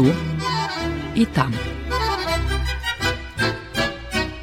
[0.00, 0.06] tu
[1.14, 1.52] i tam.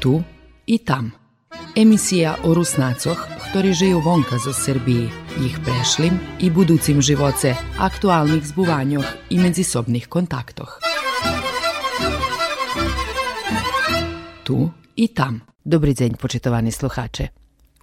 [0.00, 0.22] Tu
[0.66, 1.10] i tam.
[1.76, 3.18] Emisija o Rusnacoch,
[3.50, 5.10] ktorí žijú vonka zo Srbiji,
[5.42, 9.02] ich prešlim i buducim živoce, aktualnih zbuvanjoh
[9.34, 10.78] i medzisobnih kontaktoh.
[14.46, 15.42] Tu i tam.
[15.64, 17.28] Dobry dzień, poczytowani słuchacze.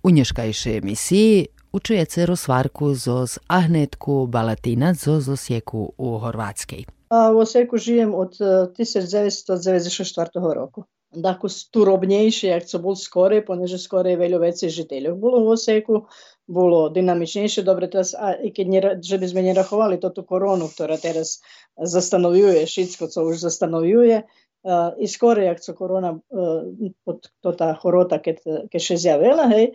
[0.03, 6.94] U nješkajšej emisiji učujete Rusvarku zoz Ahnetku Balatina zoz Osijeku u Horvatskej.
[7.09, 10.83] A u Osijeku žijem od 1994 roku.
[11.15, 15.15] Dakle, tu robnejšie, jak co bol skore, poneže skore je veľa vecí žiteľov.
[15.15, 16.11] Bolo v Oseku,
[16.43, 20.99] bolo dynamičnejšie, dobre teraz, a i keď nera, že by sme nerachovali toto koronu, ktorá
[20.99, 21.39] teraz
[21.79, 26.67] zastanovuje všetko, co už zastanovuje, uh, i skore, jak co korona, uh,
[27.39, 29.71] to tá chorota, keď, keď še zjavila, hej,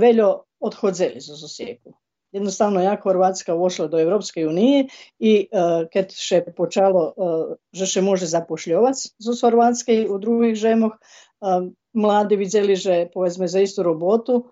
[0.00, 1.92] veľa odchodzeli zo Osijeku
[2.34, 4.90] jednostavno jak Horvátska ušla do Európskej unije
[5.22, 10.98] i uh, keď še počalo, uh, že še može zapošljovať zo Horvátskej u drugih žemoch,
[10.98, 14.50] uh, mladi vidjeli, že povedzme za istu robotu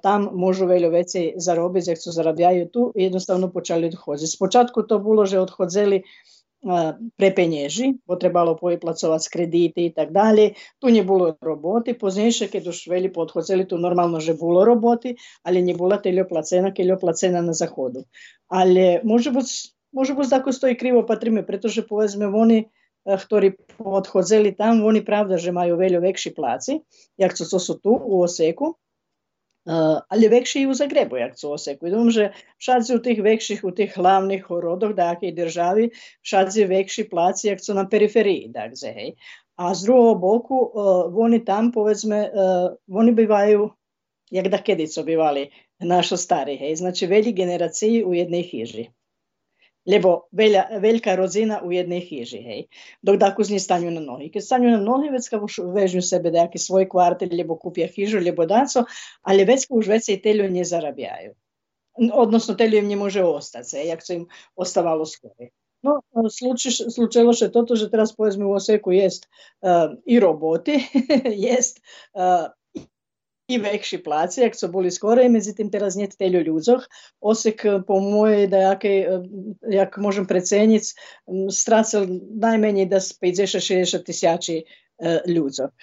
[0.00, 4.28] tam môžu veľa veci zarobiť, jak co zarabiajú tu, jednostavno počali odchodziť.
[4.32, 5.36] Spočatku to bolo, že
[7.16, 10.52] prepenježi, bo trebalo pojplacovati s krediti i tak dalje.
[10.78, 15.62] Tu nije bilo roboti, poznejše kad už veli podhozeli, tu normalno že bilo roboti, ali
[15.62, 18.04] nije bila teljo placena, keljo placena na zahodu.
[18.48, 22.66] Ali može biti Може бути, тако стоїть криво по трими, притоже повезме вони,
[23.18, 26.80] хтори подходзели там, вони правда же маю велю векші плаци,
[27.18, 28.76] як це сосу ту у Осеку,
[30.09, 31.89] ali väčší i u Zagrebu, jak co oseku.
[31.89, 37.47] Думам, že všadzi u tých väčších, u tých hlavných rodoch dakej državi, všadzi väčší pláci,
[37.47, 39.09] jak co na periferiji, takže, hej.
[39.59, 43.69] A z druhého boku, uh, oni tam, povedzme, uh, oni bývajú,
[44.31, 45.51] jak da kedy co bývali,
[45.83, 46.75] našo stari, hej.
[46.75, 48.89] Znači, veľi generácii u jednej chyži
[49.84, 52.60] lebo veľa, veľká rodzina u jednej chyži, hej.
[53.04, 54.32] Dok z njih stanju na nohy.
[54.32, 58.48] Keď stanju na nohy, već už vežnju sebe nejaký svoj kvartel, lebo kupia chyžu, lebo
[58.48, 58.88] daco,
[59.22, 61.36] ali već už već i telju ne zarabljaju.
[62.12, 64.26] Odnosno, telju im ne može ostati, jak co im
[64.56, 65.52] ostavalo skore.
[65.84, 66.00] No,
[66.88, 69.28] slučilo se toto, že teraz povedzme u Oseku jest
[69.60, 70.80] uh, i roboti,
[71.48, 71.80] jest
[72.16, 72.48] uh,
[73.48, 76.88] i väčší pláci, jak co boli skore, međutim teraz nie teľo ľudzoch.
[77.20, 78.98] Osek po mojej dajakej,
[79.68, 80.84] jak môžem preceniť,
[81.52, 82.08] strácel
[82.40, 84.64] najmenej da 50-60 tisíci
[85.28, 85.76] ľudzoch.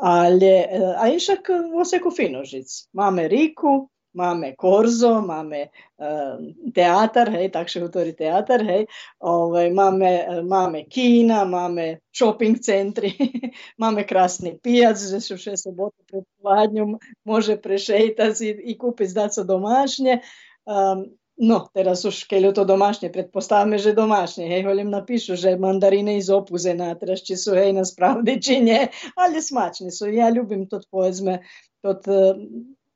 [0.00, 0.52] Ale,
[0.96, 2.88] a išak Oseku finožic.
[2.92, 8.86] Máme Riku, Mame Korzo, mame um, eh, teatar, hej, takšen avtori teatar, hej,
[9.20, 13.12] ovaj, mame, eh, mame kina, mame shopping centri,
[13.82, 19.28] mame krasni pijac, že se vše soboto pred hladnjom može prešetati i, i kupiti da
[19.30, 20.20] so domašnje.
[20.66, 21.06] Um,
[21.40, 26.20] No, teraz už keď je to domašne, predpostavme, že domašne, hej, hoľom napíšu, že mandariny
[26.20, 30.12] iz opuze natraš, či sú hej na spravdy, či nie, ale smačne sú.
[30.12, 31.40] Ja ľubím to, povedzme,
[31.80, 31.96] to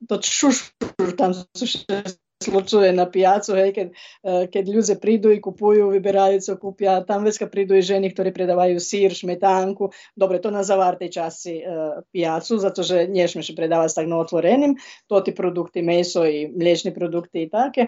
[0.09, 2.03] pod szuszur tam słyszę
[2.43, 3.89] slučuje na pijacu, hej, kad,
[4.23, 8.11] eh, kad ljude pridu i kupuju, vybirajo se okupja, tam veska kad pridu i ženi,
[8.15, 13.57] ktorí predavaju sir, šmetanku, Dobro, to na zavartej časi uh, pijacu, zato že ne smiješ
[13.57, 17.87] predavati tak na otvorenim, to ti produkti, meso i mliječni produkti i take,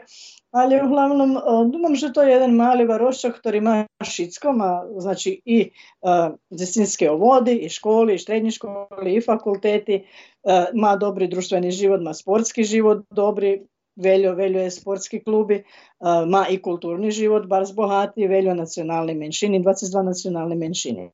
[0.51, 5.41] ali uglavnom, uh, dumam, že to je jedan mali varoščak, ktorý ima šitsko, má znači
[5.45, 5.71] i
[6.03, 12.03] uh, zestinske ovodi, i školi, i štrednji školi, i fakulteti, uh, ma dobri društveni život,
[12.03, 13.63] ma sportski život, dobri,
[13.97, 19.63] veljo, veljo je sportski klubi, uh, má i kulturni život, bar zbohati, veljo nacionalne menšini,
[19.65, 21.11] 22 nacionalne menšine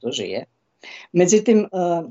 [0.00, 0.44] to žije.
[1.12, 2.10] Međutim, uh,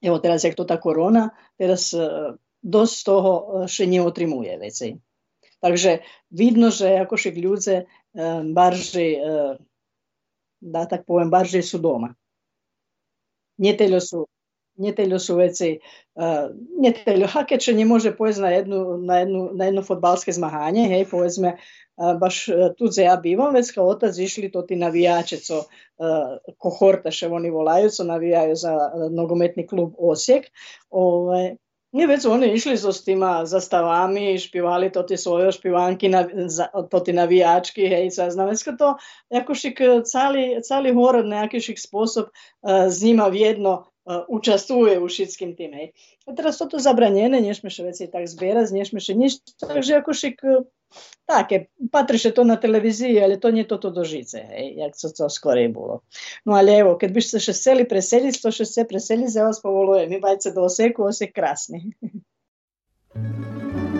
[0.00, 3.32] evo teraz jak to ta korona, teraz uh, dosť toho
[3.68, 4.96] še nie otrimuje veci.
[5.60, 5.98] Takže
[6.30, 7.86] vidno, že ako však ľudia
[8.52, 9.16] barži,
[10.60, 12.12] da tak poviem, barži sú doma.
[14.76, 15.70] Neteľo sú, neteľo sú veci,
[16.80, 21.56] neteľo hakeče nemôže pojsť na jednu, na jednu, na jedno fotbalské zmahanie, hej, povedzme,
[21.96, 25.64] baš tu gdje ja bivam, već kao otac išli to ti navijače, co
[26.58, 28.72] kohortaše oni volaju, co navijaju za
[29.10, 30.52] nogometni klub Osijek.
[30.90, 31.56] Ove,
[31.96, 36.26] Nie već oni išli so s tima zastavami, špivali to ti svoje špivanki, na,
[36.90, 38.96] to ti navijački, hej, sa znamensko to,
[39.30, 45.74] jakošik cali, cali horod nejakýšik spôsob uh, z njima vjedno uh, učestvuje u šitskim tim,
[45.74, 45.90] hej.
[46.26, 50.42] A teraz toto zabranjene, nješmeše veci tak zbierať, nješmeše ništa, takže jakošik
[51.26, 55.30] také, patriše to na televiziji, ali to nije toto do žice, hej, jak co to
[55.30, 56.00] skorej bolo.
[56.44, 59.62] No ali evo, kad biš se še seli preseliť, to še se preseli, za vas
[59.62, 61.82] povolujem, mi bajce do Oseku, Osek krasni.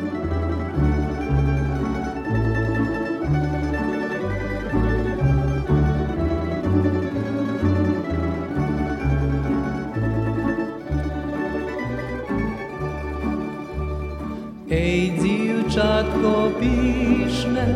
[14.70, 17.66] Ej, dziewczatko piszne,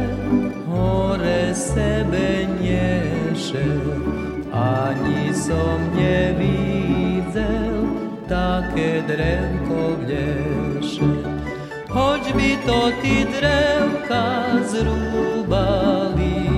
[0.67, 3.65] chore sebe niesze,
[4.53, 7.75] ani som nie widział,
[8.29, 11.11] takie drewko wlesze.
[11.89, 16.51] Choćby to ty drewka zrubali,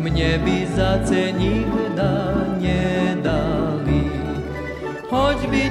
[0.00, 4.10] mnie by za ce nigda nie dali.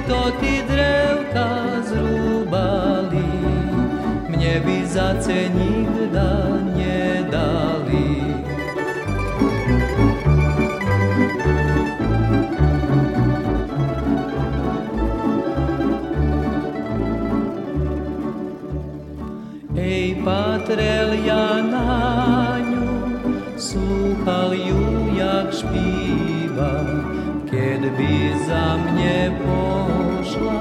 [0.08, 1.48] To ty drewka
[1.88, 2.15] zrubali,
[4.96, 5.12] za
[5.52, 8.16] nikda nedali.
[19.76, 22.56] Ej, patrel ja na
[23.60, 26.72] slúchal ju, jak špíva,
[27.44, 28.14] keď by
[28.48, 30.60] za mne pošla,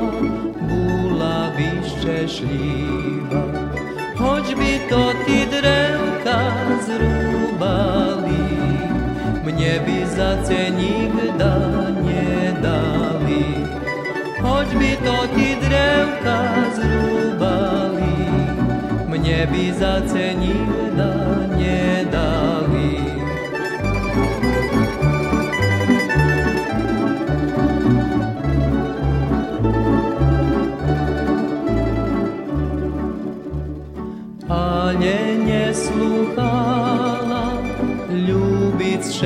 [0.67, 3.44] bola by šťastlivá.
[4.45, 6.39] noć by to ti drewka
[6.85, 8.45] zrubali,
[9.45, 11.55] mnie by za ce nigda
[12.03, 13.45] nie dali.
[14.41, 16.37] Choćby to ti drewka
[16.75, 18.15] zrubali,
[19.09, 21.94] mnie by za ce nigda dali.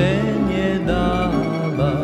[0.00, 0.12] še
[0.48, 1.94] nedáva,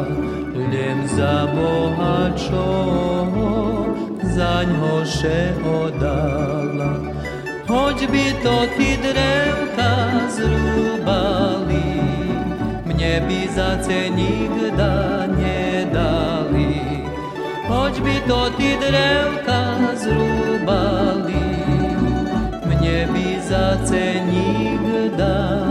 [0.52, 3.48] len za Boha čoho,
[4.36, 6.92] zaňho še odala.
[7.66, 9.92] Hoď by to ty drevka
[10.36, 11.88] zrúbali,
[12.86, 13.70] mne by za
[14.12, 16.74] nikda nedali.
[17.66, 19.62] Hoď by to ty drevka
[19.98, 21.48] zrúbali,
[22.70, 23.66] mne by za
[24.30, 25.65] nikda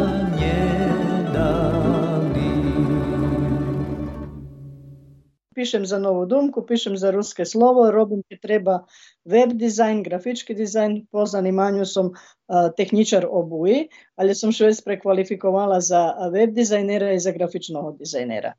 [5.66, 8.76] Pišem za Novu Dumku, pišem za Ruske slovo, robim če treba
[9.26, 13.88] web dizajn, grafički dizajn, po zanimanju som uh, tehničar obuji,
[14.22, 16.04] ali som še već prekvalifikovala za
[16.36, 18.52] web dizajnera i za grafičnog dizajnera.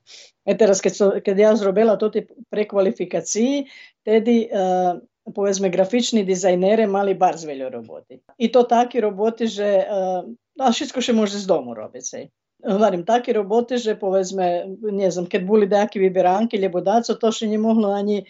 [0.43, 2.11] E teraz, keď, so, keď ja zrobila to
[2.51, 3.69] prekvalifikaciji,
[4.03, 4.99] tedy uh,
[5.31, 8.19] povedzme grafični dizajnere mali bar zveljo roboti.
[8.43, 10.27] I to taki roboti, že uh,
[10.59, 12.27] všetko še može z domu robiti.
[12.67, 17.47] Говорим, такі роботи же, повезме, не знам, кед були деякі вибіранки, лібо дацо, то ще
[17.47, 18.27] не могло ані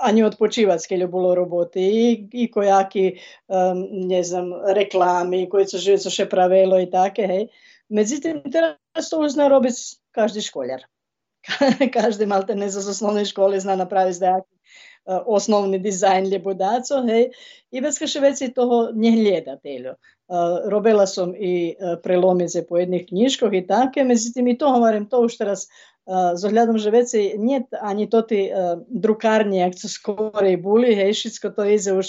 [0.00, 6.10] ані odpočívať, keď bolo roboty, i, i kojaky, um, neznam, reklamy, koje co žive, co
[6.10, 7.44] še pravilo i také, hej.
[7.88, 10.88] Međutim, teraz to zna robiti každi školjar.
[11.96, 17.28] každi malte ne z osnovne škole zna napraviti zdajaki uh, osnovni dizajn ljebudaco, hej.
[17.70, 19.92] I već še već i toho nje gleda telju.
[20.24, 25.04] Uh, robila som i uh, prelomice po jedných knižkoch i také, međutim i to hovorím,
[25.06, 25.68] to už teraz
[26.06, 31.12] uh, zohľadom, že veci nie ani to ty uh, drukarnie, jak co skorej boli, hej,
[31.12, 32.06] všetko to ide už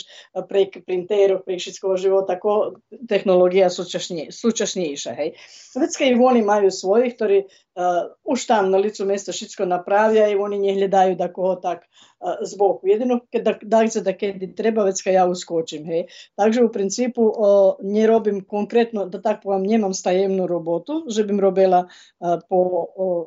[0.48, 5.30] prek printerov, prek všetkoho života, ako technológia súčasnejšia, hej.
[5.76, 7.38] Vecka i majú svojich, ktorí
[7.76, 11.84] uh, už tam na licu mesta všetko napravia i oni nehľadajú da koho tak
[12.24, 12.88] uh, zboku.
[12.88, 16.08] Jedino, da, da, da keď treba, vecka ja uskočim, hej.
[16.40, 18.44] Takže u principu uh, ne robim
[19.12, 23.24] da tako povem, nemam stajemnu robotu, že bim robila uh, po uh,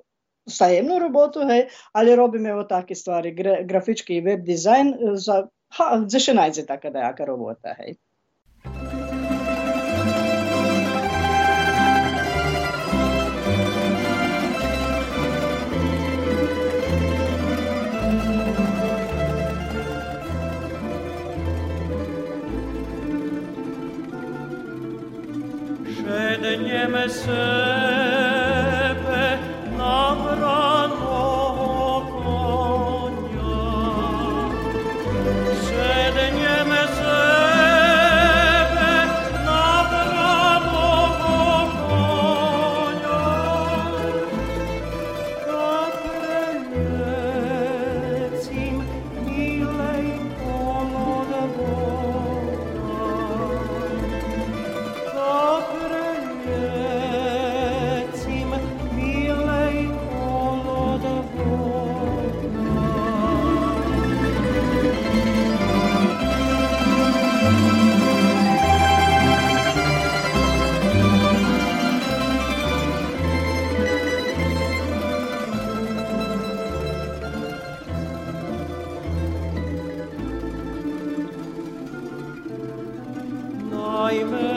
[0.48, 5.42] stajemnu robotu, hej, ali robim evo take stvari, gra, grafički web dizajn, za,
[5.78, 7.98] ha, za še najde taka dajaka robota, hej.
[26.48, 28.07] Szedniemy sebe
[84.10, 84.47] time.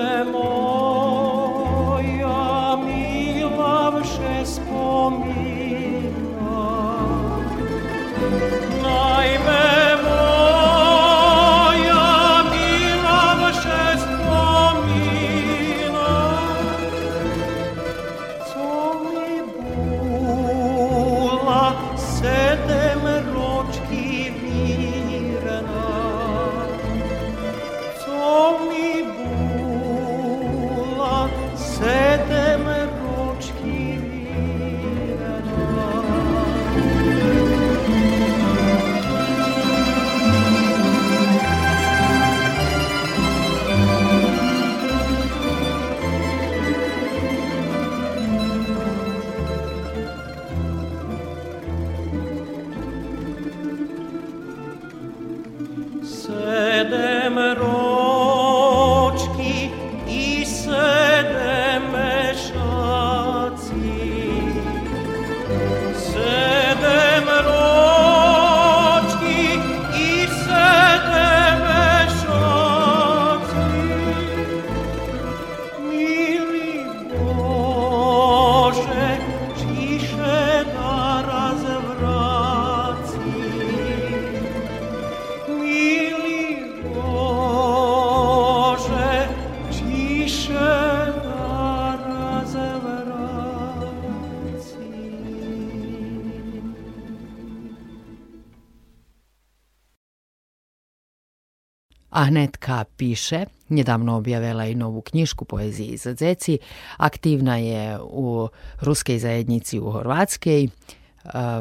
[102.41, 106.57] Netka piše, njedavno objavila i novu knjišku poezije za zeci,
[106.97, 108.47] aktivna je u
[108.81, 110.67] ruskej zajednici u Horvatskej,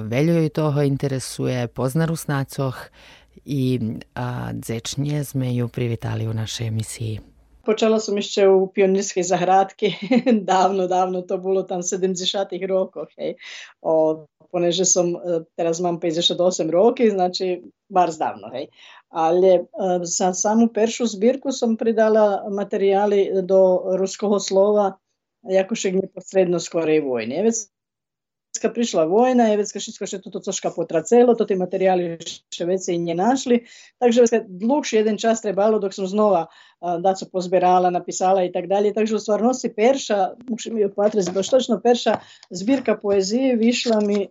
[0.03, 2.77] veljo joj toho interesuje, pozna Rusnacoh
[3.45, 3.81] i
[4.53, 7.21] dzečnje sme ju privitali u našoj emisiji.
[7.65, 9.93] Počela sam išće u pionirske zahradki,
[10.53, 13.35] davno, davno, to bilo tam 70-ih rokov, hej.
[13.81, 18.67] O, poneže sam, e, teraz mam 58 roki, znači bar zdavno, hej.
[19.10, 19.64] Ale e,
[20.04, 23.60] za samu peršu zbirku som pridala materijali do
[23.98, 24.98] ruskого slova,
[25.46, 27.44] jakože neposredno skorej vojne.
[28.56, 32.98] Vecka prišla vojna, je vecka všetko še toto coška potracelo, to tie materiály še veci
[32.98, 33.62] nie našli,
[34.02, 38.68] takže vecka dlhší jeden čas trebalo, dok som znova a, daco pozbierala, napisala i tak
[38.72, 38.96] dalje.
[38.96, 44.28] Takže u stvarnosti perša, musím ju patrati, baš točno perša, zbirka poezije vyšla mi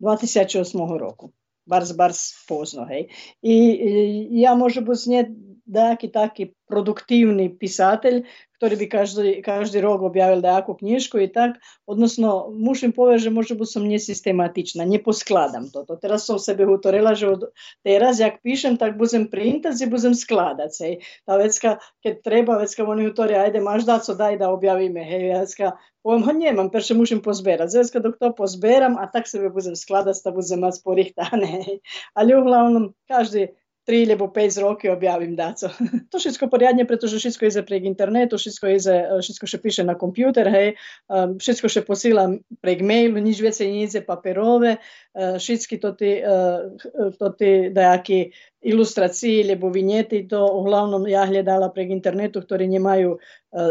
[0.00, 1.30] 2008 roku.
[1.67, 3.07] bardzo, bardzo późno, hej.
[3.43, 3.83] I,
[4.31, 5.35] i ja może być nie
[5.67, 8.21] neki taki produktivni pисатель,
[8.57, 13.55] który by każdy, każdy rok objawił taką książkę i tak, odnosno muszę powiedzieć, że może
[13.55, 15.85] bo sam niesystematyczna, nie poskładam to.
[15.85, 17.51] to teraz sam sobie utorela, że od,
[17.83, 20.77] teraz jak piszę, tak budem printać i budem składać.
[20.79, 20.99] Hej.
[21.25, 25.03] Ta vecka, kiedy treba, vecka oni utore, ajde, masz da co, daj da objavime.
[25.03, 27.73] Hej, ja vecka, povem, ha nemam, perše mušim pozberat.
[27.73, 31.65] Vecka, dok to pozberam, a tak sebe budem skladać, da budem mas porihtane.
[32.13, 33.47] Ali uglavnom, každý
[33.85, 35.69] 3 lebo 5 roki objavim daco.
[36.11, 39.95] to wszystko porządnie, pretože wszystko idzie prek internetu, wszystko idzie, wszystko eh, się pisze na
[39.95, 40.75] komputer, hej,
[41.09, 44.77] ehm, um, wszystko się posilam prek mailu, nic więcej nie idzie papierowe,
[45.13, 51.27] uh, wszystkie to ti, uh, eh, to ti dajaki ilustraciji lebo vinjeti to uglavnom ja
[51.27, 53.19] gledala prek internetu, ktorí nemajú uh,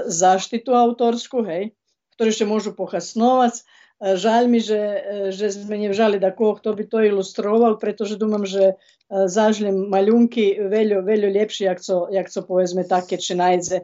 [0.07, 1.75] zaštitu autorsku, hej,
[2.15, 3.67] ktorí sa môžu pohasnovať,
[4.05, 8.21] E, Žalj mi, že, e, že sme nevžali da ko kto bi to ilustroval, pretože
[8.21, 8.75] dúmam, že e,
[9.09, 13.81] zažljem maljunki veljo, veljo ljepši, jak so, jak so povezme take če najde,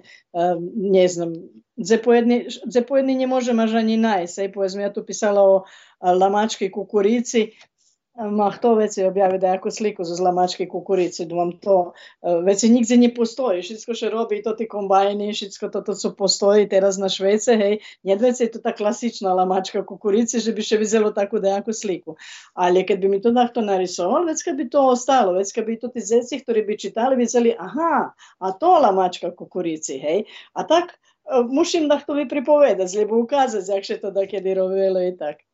[0.76, 1.32] ne znam.
[1.80, 1.96] Za
[2.84, 3.96] pojedni ne možem, a ža ni
[4.84, 5.64] ja tu pisala o
[6.04, 7.56] lamački kukurici,
[8.20, 11.92] ma to već je objavio da jako sliku za zlamačke kukurice, da no vam to
[12.22, 13.62] e, već nigdje ne postoji.
[13.62, 17.56] Šitsko še robi i to ti kombajni, šitsko to, to su postoji teraz na Švece,
[17.56, 17.78] hej.
[18.02, 22.16] Jedvec je to ta klasična lamačka kukurice, že bi še vizelo tako da jako sliku.
[22.54, 25.64] Ali kad bi mi to nahto narisoval, no već kad bi to ostalo, već kad
[25.64, 30.26] bi to ti zeci, koji bi čitali, vizeli, aha, a to lamačka kukurici, hej.
[30.52, 34.54] A tak, e, mušim da to vi pripovedati, lebo ukazati, jak še to da kedi
[34.54, 35.49] rovelo i tako.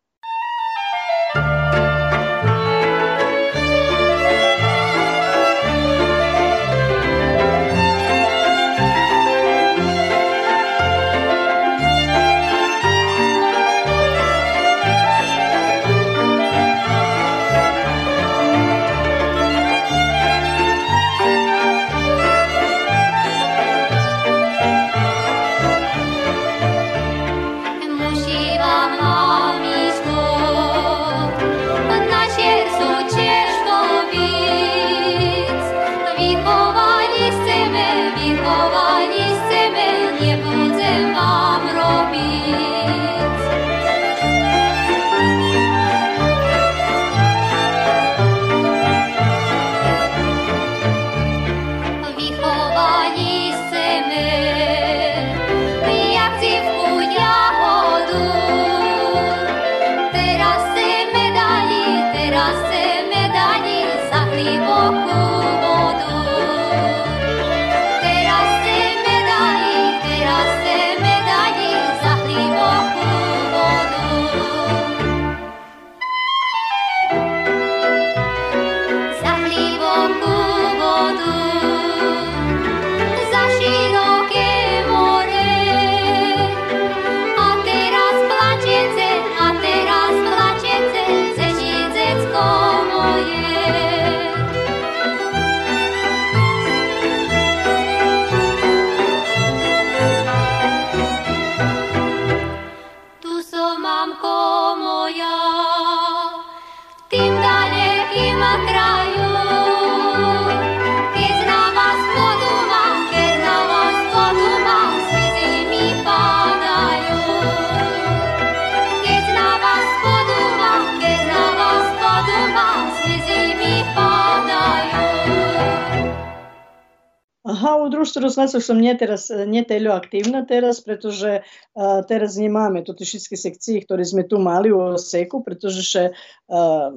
[127.47, 132.83] Aha, u društvu Rusnacov som nie teraz, nie teľo aktívna teraz, pretože uh, teraz nemáme
[132.83, 136.05] tu všetky sekcie, ktoré sme tu mali u Oseku, pretože še,
[136.51, 136.91] uh,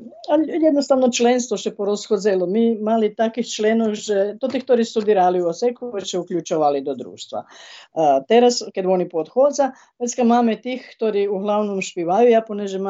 [0.49, 2.49] jednostavno členstvo še porozchodzelo.
[2.49, 7.45] My mali takých členov, že to tí, ktorí studirali u Oseku, še uključovali do društva.
[7.45, 12.81] Uh, teraz, keď oni podhodza, vecka máme tých, ktorí uglavnom špivaju, ja poneže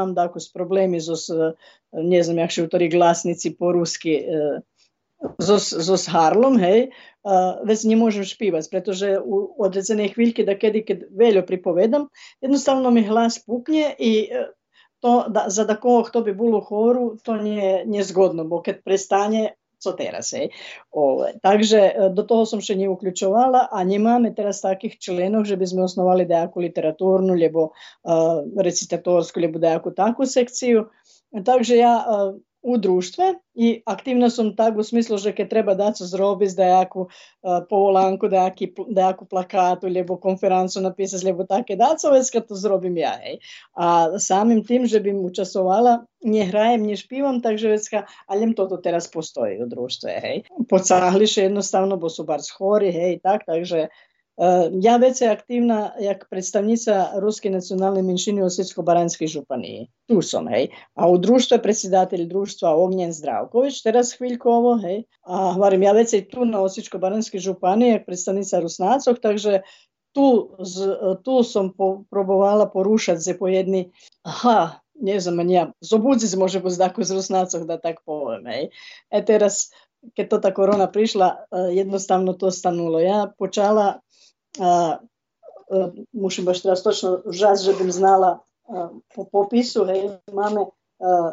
[0.56, 1.28] problemi zo, s,
[1.92, 4.64] ne znam, jak še u glasnici po ruski, uh,
[5.38, 6.90] zo, zo s Harlom, hej,
[7.24, 8.24] uh, već ne možem
[8.70, 12.08] pretože u određene hviljke da kedi kad veljo pripovedam,
[12.42, 14.48] jednostavno mi glas puknje i uh,
[15.00, 19.50] to da, za takoho kto bi bilo u to nije, nije zgodno, bo kad prestanje,
[19.80, 20.50] co teraz, hej.
[20.92, 25.56] Ove, takže uh, do toho som še nie uključovala, a nemáme teraz takých členov, že
[25.56, 30.92] by sme osnovali nejakú literatúrnu, lebo uh, recitatorsku, lebo nejakú takú sekciju.
[31.32, 36.04] Takže ja uh, u društve i aktivno sam tak u smislu, že keď treba dati
[36.04, 42.48] zrobiť dajaku uh, povolanku, dajaki, dajaku plakatu, lebo konferencu napisati, lebo také daco, već kad
[42.48, 43.40] to zrobim ja, hej.
[43.76, 47.80] A samim tim, že bym učasovala, nie hrajem, nie špivam, takže
[48.28, 50.44] ali toto teraz postoji u društve, hej.
[50.70, 53.88] Pocahliše jednostavno, bo su bar schori, hej, tak, takže
[54.82, 59.88] ja već je aktivna jak predstavnica Ruske nacionalne menšine u Osjetsko-Baranjskoj županiji.
[60.08, 60.68] Tu sam, hej.
[60.94, 65.04] A u društvu je predsjedatelj društva Ognjen Zdravković, teraz hviljkovo, hej.
[65.22, 69.62] A varim, ja već i tu na Osječko-Baranjskoj županiji jak predstavnica Rusnacog, takže
[70.12, 75.72] tu, z, tu sam po, probovala porušati se po jedni, aha, ne znam, man ja,
[75.82, 78.70] zobudzi može biti tako z Rusnacog, da tak povem, hej.
[79.12, 79.70] E teraz,
[80.16, 83.00] keď to ta korona prišla, uh, jednostavno to stanulo.
[83.00, 84.00] Ja počala
[84.60, 90.68] a, a, mušim baš teraz točno žas, že bym znala a, po popisu, hej, a,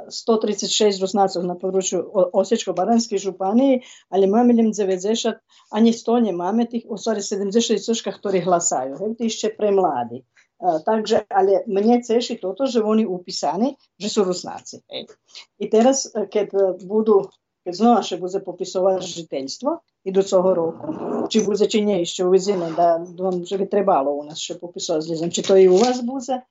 [0.07, 1.99] 136 Rusnacov na području
[2.33, 3.83] Osječko-Baranjske županije,
[4.15, 5.35] ali len 90,
[5.75, 10.23] ani 100 nemáme tých, o stvari 76 soška, ktorí hlasajú, hej, tí ešte pre mladí.
[10.63, 14.87] A, takže, ale mne ceši toto, že oni upisani, že sú Rusnáci.
[14.87, 15.11] Hej.
[15.59, 17.27] I teraz, keď budú
[17.67, 19.71] keď znova še bude popisovať žiteľstvo
[20.07, 20.87] idúceho roku,
[21.27, 25.03] či bude, či nie, ešte uvidíme, da, dom, že by trebalo u nás še popisovať,
[25.11, 26.47] ne znam, či to i u vás bude.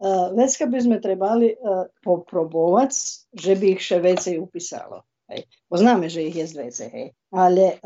[0.00, 2.94] Uh, vecka by sme trebali uh, poprobovať,
[3.34, 5.02] že by ich še vecej upisalo.
[5.26, 5.50] Hej.
[5.66, 7.06] Bo známe, že ich je vecej, hej.
[7.34, 7.78] Ale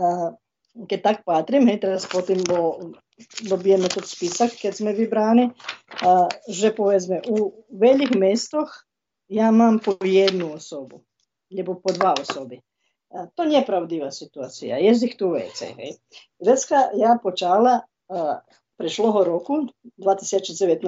[0.89, 2.93] keď tak patrím, hej, teraz potom bo,
[3.49, 5.57] dobijeme tot spisak, keď sme vybrani,
[6.05, 8.85] uh, že povedzme, u veľkých mestoch
[9.33, 11.01] ja mám po jednu osobu,
[11.49, 12.61] lebo po dva osoby.
[13.13, 14.81] A to nie je pravdivá situácia.
[14.81, 15.77] Je ich tu vecej.
[15.77, 15.91] Hej.
[16.41, 18.43] Vecka ja počala uh,
[18.81, 20.83] prešloho roku, 2019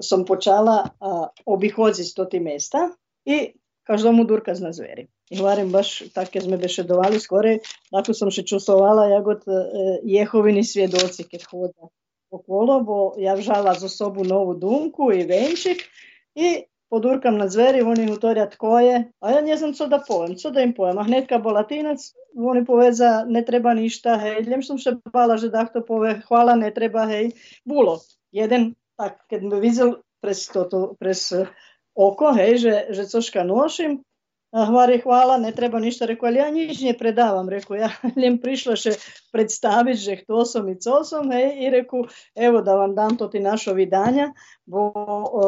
[0.00, 2.96] som počala uh, obichodziť to tie mesta
[3.28, 3.52] i
[3.84, 5.12] každomu durkaz na zveri.
[5.30, 7.60] I hovorím, baš tak, sme bešedovali skore,
[7.92, 9.56] tako som še čusovala, jak od uh,
[10.06, 11.86] Jehovini svjedoci, keď chodia
[12.30, 15.82] okolo, bo ja vžala zo sobu novu dumku i venčik
[16.38, 20.50] i podurkam na zveri, oni utorjat koje, a ja ne znam co da povem, co
[20.50, 20.98] da im povem.
[20.98, 22.02] A hnetka bo latinac,
[22.36, 26.58] oni poveza, ne treba ništa, hej, ljem sam še bala, že da to pove, hvala,
[26.58, 27.32] ne treba, hej,
[27.64, 28.00] bulo.
[28.34, 31.30] Jeden, tak, kad me videl pres, toto, pres
[31.94, 34.00] oko, hej, že, že coška nošim,
[34.50, 37.90] Hvari hvala, ne treba ništa, rekao, ali ja nič ne predavam, rekao, ja
[38.22, 38.96] ljem prišla še
[39.30, 43.28] predstaviti, že kto som i co som, hej, i rekao, evo da vam dam to
[43.30, 44.32] ti našo vidanja,
[44.66, 45.44] bo o,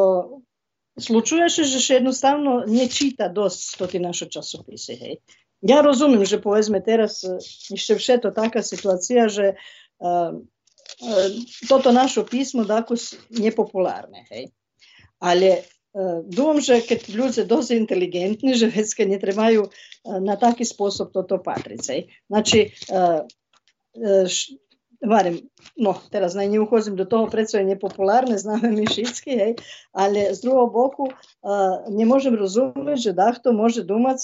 [0.98, 5.22] slučuje se, že še jednostavno ne čita dost to ti našo časopise, hej.
[5.62, 7.38] Ja rozumiem, že povedzme teraz e,
[7.74, 9.58] ešte všetko taká situácia, že
[9.98, 11.28] uh, uh,
[11.66, 12.94] toto našo písmo dáko
[13.34, 14.54] nepopulárne, hej.
[15.18, 20.62] Ale uh, думам, že keď ľudia dosť inteligentní, že vecke ne trebaju uh, na taký
[20.62, 22.00] spôsob toto patriť, hej.
[22.30, 22.58] Znači,
[22.94, 23.26] uh,
[23.98, 24.26] uh,
[25.03, 25.39] varim,
[25.75, 29.55] no teraz naj ne uhozim do toho, predvsem je popularne, znamo mi šitski, hej,
[29.91, 34.19] ali s drugog boku eh, uh, ne možem razumjeti, že dahto može dumac,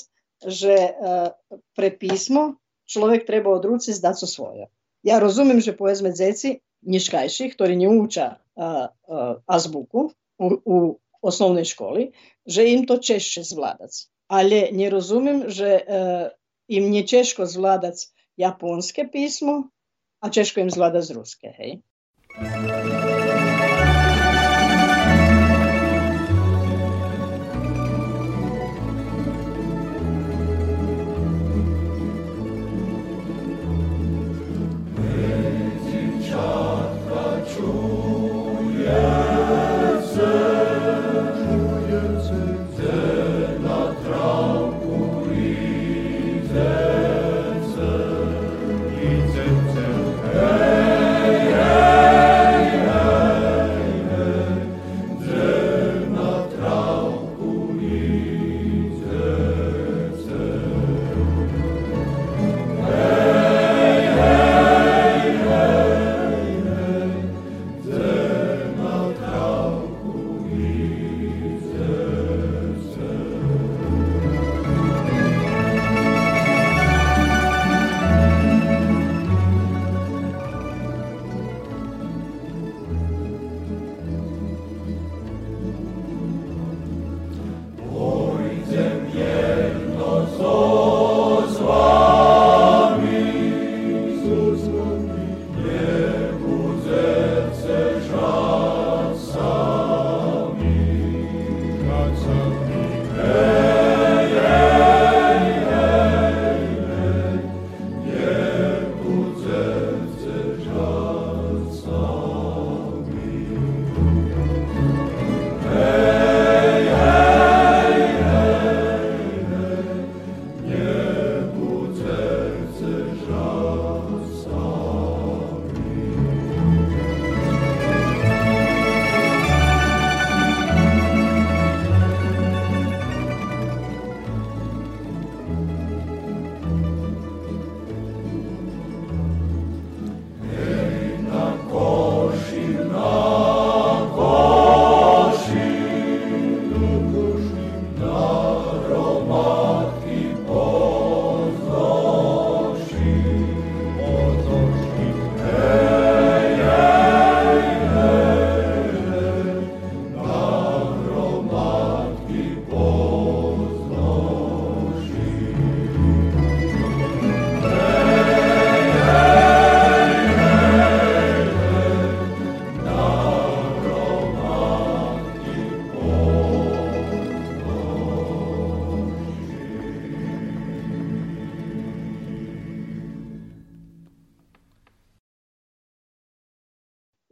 [0.46, 4.68] že eh, uh, prepismo človek treba od ruci so svoje.
[5.04, 11.66] Ja razumijem, že poezme dzeci, njiškajših, ktorí ne uča uh, eh, azbuku u, u osnovnoj
[11.66, 12.12] školi,
[12.46, 14.08] že im to češće zvladac.
[14.28, 15.82] Ali ne razumijem, že
[16.68, 17.98] im nie češko zvladac
[18.38, 19.74] japonske pismo,
[20.22, 21.80] a češko im zvládať z ruské, hej.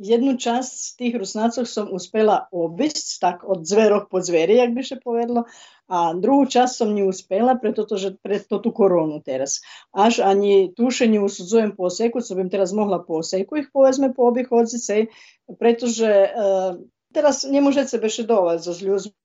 [0.07, 4.81] jednu časť z tých rusnácov som uspela obísť, tak od zverov po zveri, jak by
[4.83, 5.43] sa povedlo,
[5.87, 9.63] a druhú časť som neuspela, pretože preto tú koronu teraz.
[9.95, 15.07] Až ani tušenie usudzujem poseku, co bym teraz mohla poseku ich povedzme po obih odzicej,
[15.47, 16.75] pretože uh,
[17.13, 19.15] teraz nie możecie beszydować z ludźmi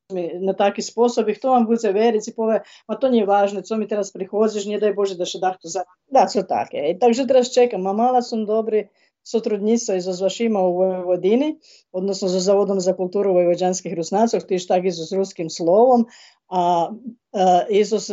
[0.40, 3.87] na taki sposób i kto wam będzie wierzyć i powie, ma to nieważne, co mi
[3.87, 5.85] teraz przychodzisz, nie daj Boże, da się da to za...
[6.12, 6.88] Da, co takie.
[6.88, 8.88] I także teraz czekam, a mala są dobry,
[9.24, 11.60] сотрудництво и со Звашима у Vojvodini,
[11.92, 16.06] odnosno za Zavodom za kulturu vojvođanskih rusnacov, tiž tak i s ruskim slovom,
[16.50, 16.92] a,
[17.34, 18.10] a i s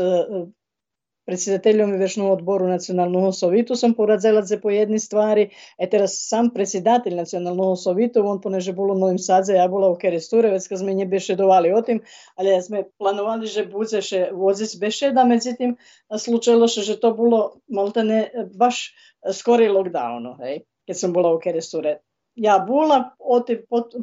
[1.26, 5.48] predsjedateljom Vešnog odboru Nacionalnog sovitu sam poradzela za po jedni stvari.
[5.78, 10.50] E teraz sam predsjedatelj Nacionalnog sovitu, on poneže bolo Novim Sadze, ja bola u Keresture,
[10.50, 12.02] već kad sme nje bešedovali o tim,
[12.34, 15.76] ali ja sme planovali, že bude še vozic bešeda, međutim,
[16.18, 18.94] slučajlo se, že to bilo maltene baš
[19.32, 20.36] skori lockdownu,
[20.89, 21.99] kad sam bila u Keresure.
[22.35, 23.57] Ja bula, potem,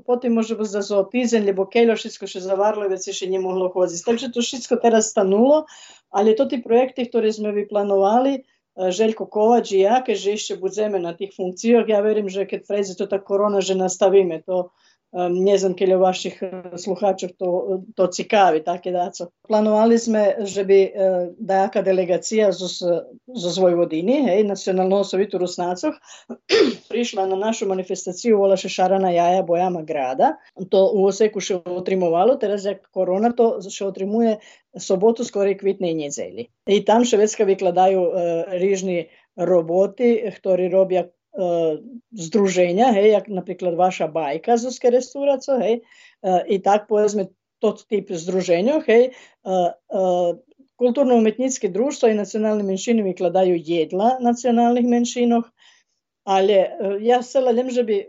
[0.07, 3.72] potem možemo za zootizem, ljubo keljo, všetko še zavarilo i već se še nije moglo
[3.75, 4.05] hoditi.
[4.07, 5.64] Takže to všetko teraz stanulo,
[6.11, 8.42] ali to ti projekti, smo sme vyplanovali, e,
[8.99, 12.94] Željko Kovač i ja, kež išće budzeme na tih funkcijah, ja verim že kad prezi
[12.96, 14.70] to ta korona, že nastavime to.
[15.31, 19.26] ne znam kje vaših eh, sluhačev to, to cikavi, tako da so.
[19.48, 25.92] Planovali smo, že bi eh, dajaka delegacija z Vojvodini, hej, nacionalno sovitu Rusnacov,
[26.90, 30.35] prišla na našu manifestaciju vola še šarana jaja bojama grada.
[30.70, 34.38] To u Oseku še otrimovalo, teraz je korona to še otrimuje
[34.76, 36.48] sobotu skoraj kvitne i njezelji.
[36.66, 41.05] I tam še već vikla daju eh, rižni roboti, ktori robija
[42.12, 45.85] združenja, hej, jak napríklad vaša bajka zo Skerestúraco, hej,
[46.49, 47.29] i tak povedzme
[47.61, 49.12] tot typ združenja, hej,
[50.77, 55.44] kulturno-umetničke društvo i nacionalne menšine vykladaju jedla nacionalnih menšinoh,
[56.27, 56.69] ali e,
[57.01, 58.07] ja se ladem, že bi e,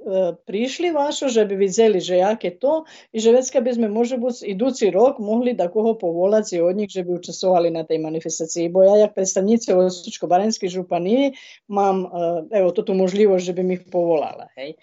[0.49, 2.73] prišli vašo, že bi videli, že jak je to
[3.13, 6.89] i že vecka bi sme može biti idući rok mogli da koho povolaci od njih,
[6.89, 8.69] že bi učestvovali na tej manifestaciji.
[8.73, 11.33] Bo ja jak predstavnice u Osučko-Baranjskoj županiji
[11.67, 12.09] mam, e,
[12.57, 14.49] evo, to tu možljivo, že bi mi povolala.
[14.57, 14.73] Hej.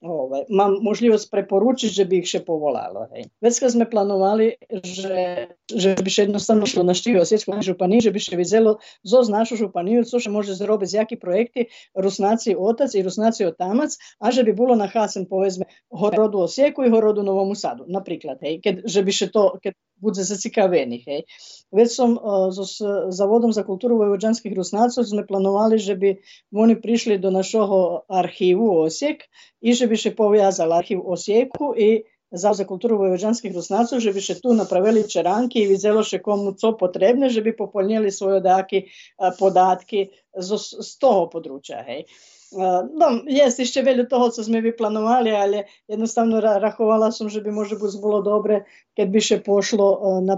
[0.00, 3.06] Ovaj, mam možljivost preporučiti, že bi ih še povolalo.
[3.12, 3.28] Hej.
[3.44, 8.14] Već kad sme planovali, že, že bi še jednostavno šlo na štivo Osječku županiju, že
[8.14, 13.04] bi še vidjelo zoz našu županiju, co še može zrobiti jaki projekti Rusnaci otac i
[13.04, 17.84] Rusnaci otamac, a že bi bilo na Hasen povezme Horodu Osijeku i Horodu Novomu Sadu,
[17.88, 18.40] napriklad.
[18.40, 18.60] Hej.
[18.64, 19.76] Kad, že bi še to, kad
[20.24, 21.02] zacikavenih.
[21.06, 21.22] Hej.
[21.72, 22.80] Već uh, s
[23.16, 24.52] Zavodom za kulturu vojvođanskih
[25.26, 26.16] planovali, že bi
[26.52, 29.22] oni prišli do našoho arhivu Osijek
[29.60, 34.20] i že bi še povjazali arhiv Osijeku i Zavod za kulturu vojvođanskih rusnacov, že bi
[34.22, 38.84] še tu napravili čeranki i vidjelo še komu co potrebne, že bi popolnili svoje daki
[38.86, 41.82] uh, podatki z, z toho područja.
[41.82, 42.06] Hej.
[42.94, 47.76] No, jest jeszcze wiele toho, co my wyplanowali, ale jednostavno rachowała som, że by może
[47.76, 50.36] być było dobre, kiedy by się poszło na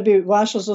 [0.00, 0.72] by vaša z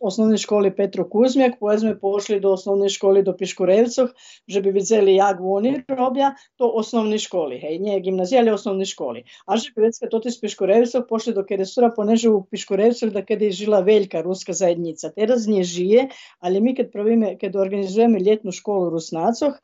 [0.00, 4.12] osnovnej školy Petro Kuzmjak povedzme pošli do osnovnej školy do Piškurevcov,
[4.44, 9.24] že by videli jak oni robia to osnovnej školy, hej, nie gimnazija, ali osnovnej školy.
[9.48, 13.64] A že vecka toti iz Piškurevcov pošli do Keresura, poneže u Piškurevcov da kada je
[13.64, 15.10] žila velika ruska zajednica.
[15.16, 16.08] Teraz nje žije,
[16.40, 19.56] ali mi kad, pravime, kad organizujeme ljetnu školu Rusnacoh,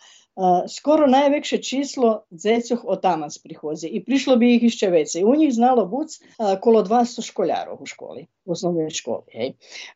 [0.69, 5.25] skoro najveće číslo dzecoh otamac prihozi i prišlo bi ih ešte veće.
[5.25, 6.21] U njih znalo buc
[6.61, 9.23] kolo 200 školjarov u školi, u osnovnoj školi.
[9.33, 9.53] Hej.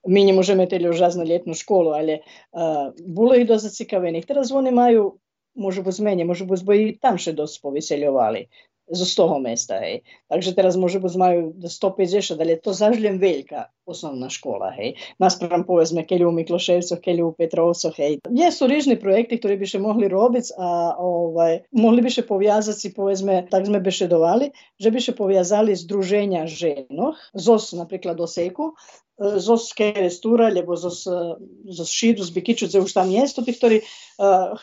[0.06, 2.60] Mi ne možemo teli užasno ljetnu školu, ali uh,
[3.06, 4.26] bilo ih do zacikavenih.
[4.26, 5.18] Teraz oni maju
[5.54, 8.46] може бути змені, може бути, бо і там ще досить повеселювали
[8.91, 9.79] з того міста.
[9.79, 10.03] Hej.
[10.27, 14.75] Takže teraz може бути majú 150, ali je to zažljem veľká osnovna škola.
[14.75, 14.99] Hej.
[15.19, 17.95] Naspram povedzme keľu u Mikloševcoch, keľu u Petrovcoch.
[17.95, 18.19] Hej.
[18.27, 22.89] Jesu rižni projekti, ktorí by še mohli robiť a ovaj, mohli by še poviazati si,
[22.91, 28.75] povedzme, tak sme bešedovali, že by še poviazali združenja ženoh, ZOS, napríklad do Seku,
[29.18, 31.06] zos kerestura, lebo zos,
[31.64, 33.80] zos širu, z bikiču, už tam mjesto, tih, ktorí,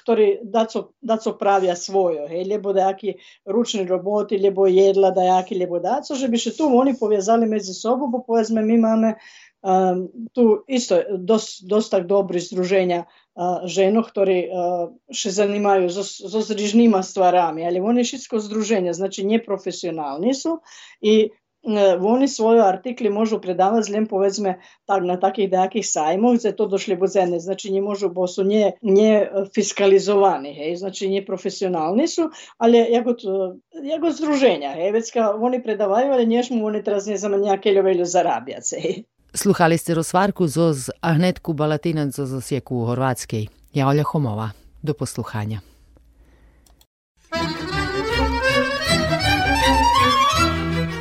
[0.04, 3.18] ktorí daco, daco pravia svojo, hej, lebo dajaki
[3.50, 8.13] ručni roboti, lebo jedla dajaki, lebo daco, že by še tu oni povezali medzi sobom,
[8.13, 9.18] bo povedzme, mi máme
[9.66, 10.06] um,
[10.38, 17.02] tu isto dos, dosta dobri združenja uh, ženo, ktorí uh, še zanimajú so, so zrižnýma
[17.02, 20.62] stvarami, ali oni všetko združenja, znači neprofesionálni sú
[21.02, 26.67] i oni svoje artikli môžu predávať len povedzme tak na takých nejakých sajmoch, kde to
[26.67, 29.23] došli budzene, znači nie môžu, bo sú nie, nie
[29.56, 33.15] fiskalizovaní, hej, znači nie profesionálni sú, ale jako,
[33.80, 38.67] jako združenja, hej, vecka oni predávajú, ale nežmu oni teraz ne znam nejaké veľo zarábiac,
[38.76, 39.08] hej.
[39.34, 43.49] Sluhali ste rozvarku zoz Ahnetku Balatinac zo Zosjeku u Horvatskej.
[43.73, 44.54] Ja Olja Homova.
[44.84, 45.63] Do posluhanja.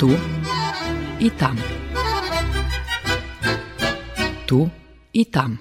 [0.01, 0.09] Tu
[1.23, 1.57] i tam.
[4.47, 4.69] Tu
[5.13, 5.59] i tam.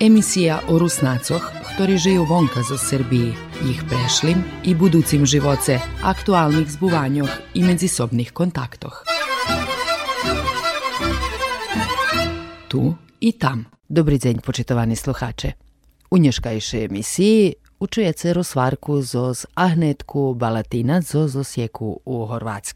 [0.00, 1.40] Emisija o Rusnacoh,
[1.72, 3.32] ktorí žijú vonka zo Srbiji,
[3.64, 9.04] ich prešlim i buducim živoce, aktualnih zbuvanjoh i medzisobnih kontaktoh.
[12.68, 13.64] Tu i tam.
[13.88, 15.52] Dobri deň, počitovaní sluhače.
[16.10, 22.68] U nješkajšej emisiji učujete rozvarku zo z Ahnetku Balatina zo Zosjeku u Horvatski.